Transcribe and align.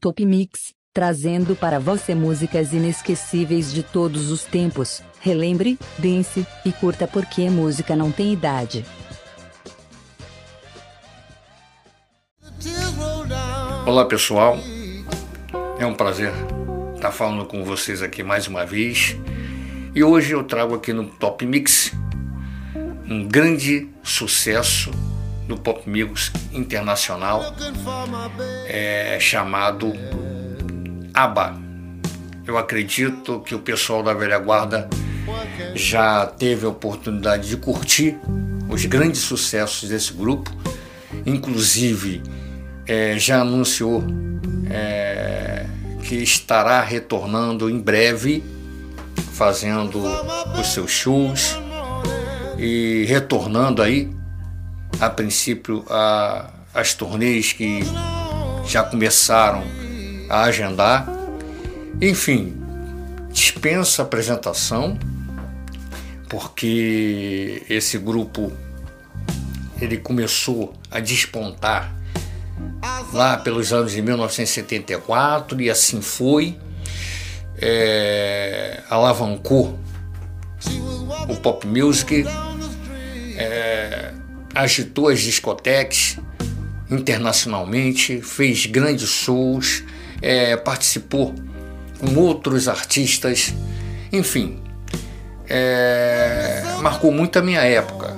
Top 0.00 0.24
Mix, 0.24 0.72
trazendo 0.94 1.54
para 1.54 1.78
você 1.78 2.14
músicas 2.14 2.72
inesquecíveis 2.72 3.70
de 3.70 3.82
todos 3.82 4.30
os 4.30 4.44
tempos. 4.44 5.02
Relembre, 5.20 5.78
dance 5.98 6.46
e 6.64 6.72
curta 6.72 7.06
porque 7.06 7.50
música 7.50 7.94
não 7.94 8.10
tem 8.10 8.32
idade. 8.32 8.86
Olá 13.86 14.06
pessoal, 14.06 14.56
é 15.78 15.84
um 15.84 15.94
prazer 15.94 16.32
estar 16.94 17.12
falando 17.12 17.44
com 17.44 17.62
vocês 17.62 18.00
aqui 18.00 18.22
mais 18.22 18.48
uma 18.48 18.64
vez. 18.64 19.18
E 19.94 20.02
hoje 20.02 20.32
eu 20.32 20.44
trago 20.44 20.74
aqui 20.74 20.94
no 20.94 21.04
Top 21.04 21.44
Mix 21.44 21.92
um 23.06 23.28
grande 23.28 23.88
sucesso 24.02 24.90
do 25.50 25.56
pop 25.56 25.82
music 25.90 26.30
internacional 26.52 27.54
é, 28.68 29.18
chamado 29.20 29.92
ABBA. 31.12 31.60
Eu 32.46 32.56
acredito 32.56 33.40
que 33.40 33.52
o 33.52 33.58
pessoal 33.58 34.00
da 34.00 34.14
velha 34.14 34.38
guarda 34.38 34.88
já 35.74 36.24
teve 36.24 36.64
a 36.64 36.68
oportunidade 36.68 37.48
de 37.48 37.56
curtir 37.56 38.16
os 38.68 38.84
grandes 38.84 39.22
sucessos 39.22 39.88
desse 39.88 40.12
grupo, 40.12 40.52
inclusive 41.26 42.22
é, 42.86 43.18
já 43.18 43.40
anunciou 43.40 44.04
é, 44.70 45.66
que 46.04 46.14
estará 46.14 46.80
retornando 46.80 47.68
em 47.68 47.80
breve, 47.80 48.44
fazendo 49.32 50.00
os 50.58 50.68
seus 50.68 50.92
shows 50.92 51.58
e 52.56 53.04
retornando 53.08 53.82
aí 53.82 54.19
a 55.00 55.08
princípio 55.08 55.84
a, 55.88 56.50
as 56.74 56.94
turnês 56.94 57.52
que 57.52 57.80
já 58.66 58.82
começaram 58.82 59.62
a 60.28 60.42
agendar. 60.42 61.08
Enfim, 62.00 62.56
dispensa 63.32 64.02
apresentação, 64.02 64.98
porque 66.28 67.62
esse 67.68 67.98
grupo 67.98 68.52
ele 69.80 69.96
começou 69.96 70.74
a 70.90 71.00
despontar 71.00 71.94
lá 73.12 73.36
pelos 73.38 73.72
anos 73.72 73.92
de 73.92 74.02
1974 74.02 75.60
e 75.60 75.70
assim 75.70 76.00
foi, 76.00 76.58
é, 77.56 78.82
alavancou 78.88 79.78
o 81.28 81.36
pop 81.36 81.66
music, 81.66 82.24
agitou 84.54 85.08
as 85.08 85.20
discotecas 85.20 86.18
internacionalmente, 86.90 88.20
fez 88.20 88.66
grandes 88.66 89.08
shows, 89.08 89.84
é, 90.20 90.56
participou 90.56 91.34
com 91.98 92.18
outros 92.18 92.66
artistas, 92.66 93.54
enfim, 94.12 94.58
é, 95.48 96.62
marcou 96.80 97.12
muito 97.12 97.38
a 97.38 97.42
minha 97.42 97.60
época. 97.60 98.16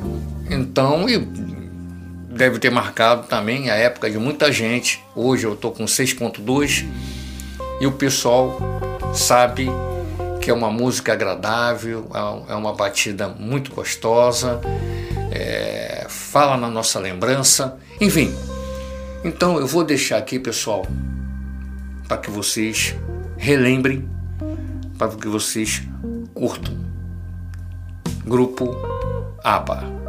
Então, 0.49 1.09
e 1.09 1.19
deve 1.19 2.59
ter 2.59 2.71
marcado 2.71 3.27
também 3.27 3.71
a 3.71 3.75
época 3.75 4.11
de 4.11 4.19
muita 4.19 4.51
gente. 4.51 5.03
Hoje 5.15 5.47
eu 5.47 5.53
estou 5.53 5.71
com 5.71 5.85
6.2 5.85 6.87
e 7.81 7.87
o 7.87 7.93
pessoal 7.93 8.59
sabe 9.15 9.69
que 10.41 10.51
é 10.51 10.55
uma 10.55 10.71
música 10.71 11.13
agradável, 11.13 12.11
é 12.49 12.55
uma 12.55 12.73
batida 12.73 13.29
muito 13.29 13.73
gostosa 13.75 14.61
é, 15.35 16.05
fala 16.09 16.59
na 16.59 16.69
nossa 16.69 16.99
lembrança, 16.99 17.79
enfim. 17.99 18.35
Então 19.25 19.59
eu 19.59 19.67
vou 19.67 19.83
deixar 19.83 20.19
aqui, 20.19 20.39
pessoal, 20.39 20.87
para 22.07 22.19
que 22.19 22.31
vocês 22.31 22.95
relembrem, 23.39 24.07
para 24.99 25.09
que 25.09 25.29
vocês 25.29 25.83
curtam. 26.35 26.77
Grupo 28.27 28.77
ABBA. 29.43 30.03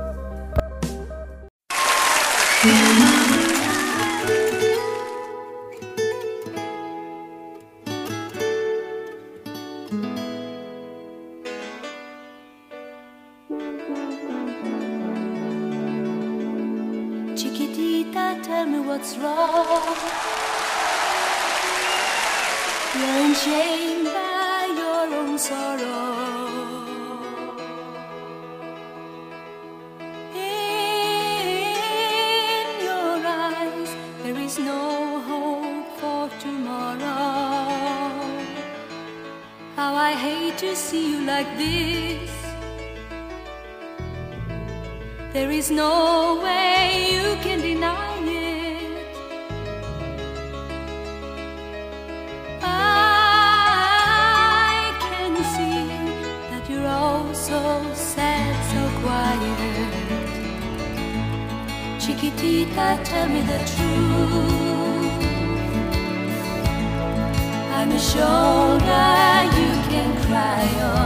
I 40.73 40.75
see 40.75 41.05
you 41.11 41.19
like 41.21 41.49
this. 41.55 42.31
There 45.31 45.51
is 45.51 45.69
no 45.69 46.41
way 46.43 47.11
you 47.13 47.35
can 47.43 47.61
deny 47.61 48.17
it. 48.25 49.05
I 52.63 53.77
can 55.05 55.35
see 55.53 55.85
that 56.49 56.67
you're 56.67 56.87
all 56.87 57.31
so 57.35 57.59
sad, 57.93 58.55
so 58.71 58.81
quiet. 59.03 59.93
Chiquitita, 62.01 62.87
tell 63.03 63.27
me 63.29 63.41
the 63.41 63.59
truth. 63.73 65.21
I'm 67.77 67.91
sure 67.99 68.52
cry. 70.33 71.02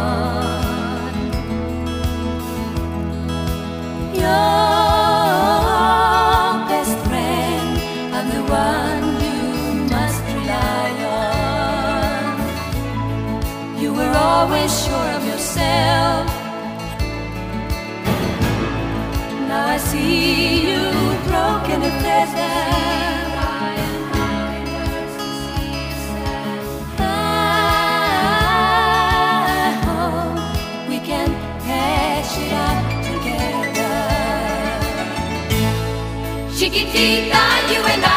Chiquitita, 36.68 37.72
you 37.72 37.82
and 37.82 38.04
I 38.04 38.17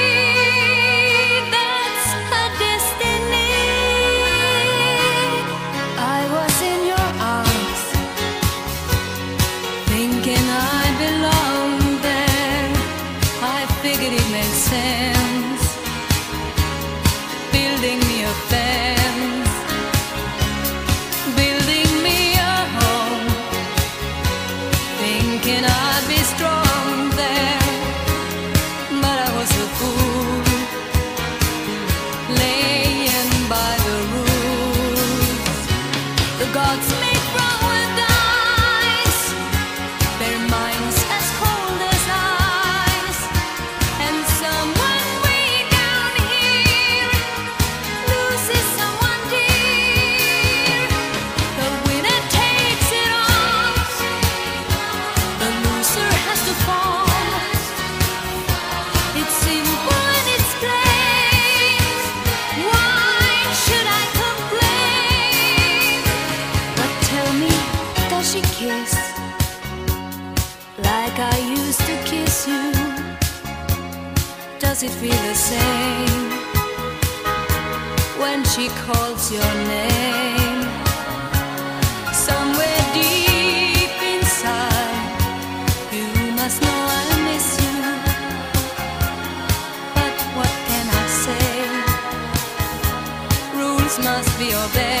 be 94.41 94.53
all 94.55 94.67
day. 94.69 95.00